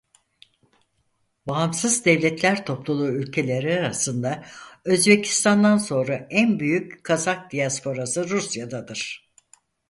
[1.47, 4.43] Bağımsız Devletler Topluluğu ülkeleri arasında
[4.85, 9.31] Özbekistan'dan sonra en büyük Kazak diasporası Rusya'dadır.